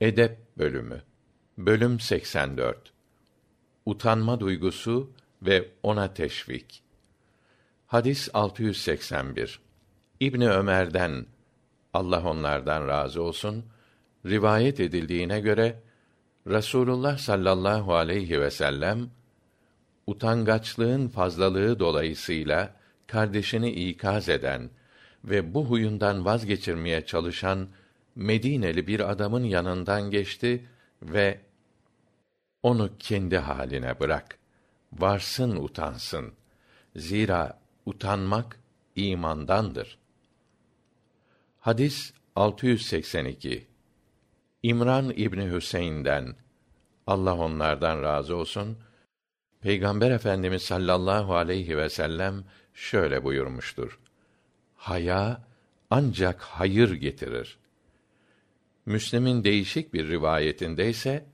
Edep 0.00 0.38
bölümü. 0.58 1.02
Bölüm 1.58 2.00
84. 2.00 2.92
Utanma 3.86 4.40
duygusu 4.40 5.12
ve 5.42 5.68
ona 5.82 6.14
teşvik. 6.14 6.82
Hadis 7.86 8.28
681. 8.34 9.60
İbni 10.20 10.50
Ömer'den 10.50 11.26
Allah 11.94 12.30
onlardan 12.30 12.88
razı 12.88 13.22
olsun 13.22 13.64
rivayet 14.26 14.80
edildiğine 14.80 15.40
göre 15.40 15.82
Rasulullah 16.46 17.18
sallallahu 17.18 17.94
aleyhi 17.94 18.40
ve 18.40 18.50
sellem 18.50 19.10
utangaçlığın 20.06 21.08
fazlalığı 21.08 21.78
dolayısıyla 21.78 22.76
kardeşini 23.06 23.70
ikaz 23.70 24.28
eden 24.28 24.70
ve 25.24 25.54
bu 25.54 25.66
huyundan 25.66 26.24
vazgeçirmeye 26.24 27.06
çalışan 27.06 27.68
Medineli 28.16 28.86
bir 28.86 29.10
adamın 29.10 29.44
yanından 29.44 30.10
geçti 30.10 30.68
ve 31.02 31.40
onu 32.62 32.90
kendi 32.98 33.38
haline 33.38 34.00
bırak. 34.00 34.38
Varsın 34.92 35.56
utansın. 35.56 36.32
Zira 36.96 37.60
utanmak 37.86 38.60
imandandır. 38.96 39.98
Hadis 41.60 42.12
682. 42.36 43.66
İmran 44.62 45.10
İbni 45.10 45.50
Hüseyin'den 45.54 46.36
Allah 47.06 47.36
onlardan 47.36 48.02
razı 48.02 48.36
olsun. 48.36 48.78
Peygamber 49.60 50.10
Efendimiz 50.10 50.62
sallallahu 50.62 51.34
aleyhi 51.34 51.76
ve 51.76 51.88
sellem 51.88 52.44
şöyle 52.74 53.24
buyurmuştur. 53.24 53.98
Haya 54.76 55.42
ancak 55.90 56.42
hayır 56.42 56.92
getirir. 56.92 57.58
Müslim'in 58.86 59.44
değişik 59.44 59.94
bir 59.94 60.08
rivayetinde 60.08 60.90
ise 60.90 61.26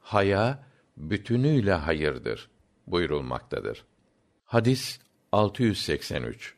haya 0.00 0.64
bütünüyle 0.96 1.72
hayırdır 1.72 2.50
buyurulmaktadır. 2.86 3.84
Hadis 4.44 5.00
683. 5.32 6.54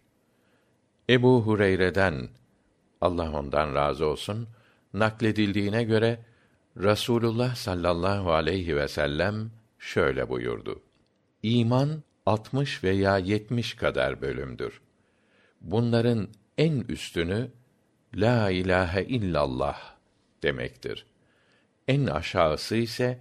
Ebu 1.11 1.43
Hureyre'den 1.43 2.29
Allah 3.01 3.39
ondan 3.39 3.75
razı 3.75 4.07
olsun 4.07 4.49
nakledildiğine 4.95 5.85
göre 5.85 6.25
Rasulullah 6.77 7.55
sallallahu 7.55 8.33
aleyhi 8.33 8.77
ve 8.77 8.89
sellem 8.89 9.51
şöyle 9.79 10.29
buyurdu. 10.29 10.83
İman 11.43 12.03
60 12.27 12.85
veya 12.85 13.19
70 13.19 13.75
kadar 13.75 14.21
bölümdür. 14.21 14.81
Bunların 15.61 16.29
en 16.59 16.81
üstünü 16.81 17.51
la 18.15 18.51
ilahe 18.51 19.05
illallah 19.05 20.00
demektir. 20.43 21.07
En 21.89 22.07
aşağısı 22.07 22.77
ise 22.77 23.19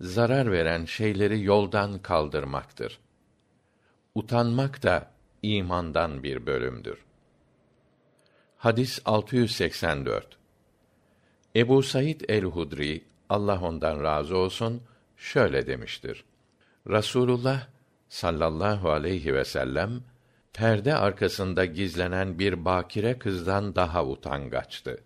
zarar 0.00 0.52
veren 0.52 0.84
şeyleri 0.84 1.42
yoldan 1.42 1.98
kaldırmaktır. 1.98 2.98
Utanmak 4.14 4.82
da 4.82 5.10
imandan 5.42 6.22
bir 6.22 6.46
bölümdür. 6.46 6.98
Hadis 8.56 9.00
684. 9.04 10.38
Ebu 11.56 11.82
Said 11.82 12.20
el-Hudri 12.28 13.04
Allah 13.28 13.60
ondan 13.60 14.02
razı 14.02 14.36
olsun 14.36 14.82
şöyle 15.16 15.66
demiştir. 15.66 16.24
Rasulullah 16.90 17.66
sallallahu 18.08 18.90
aleyhi 18.90 19.34
ve 19.34 19.44
sellem 19.44 20.00
perde 20.52 20.94
arkasında 20.94 21.64
gizlenen 21.64 22.38
bir 22.38 22.64
bakire 22.64 23.18
kızdan 23.18 23.74
daha 23.74 24.06
utangaçtı 24.06 25.02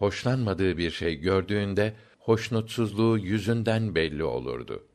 hoşlanmadığı 0.00 0.78
bir 0.78 0.90
şey 0.90 1.20
gördüğünde 1.20 1.94
hoşnutsuzluğu 2.18 3.18
yüzünden 3.18 3.94
belli 3.94 4.24
olurdu. 4.24 4.89